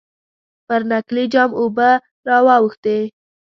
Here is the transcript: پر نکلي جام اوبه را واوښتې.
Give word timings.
پر 0.67 0.81
نکلي 0.91 1.23
جام 1.33 1.51
اوبه 1.59 1.89
را 2.27 2.37
واوښتې. 2.45 2.97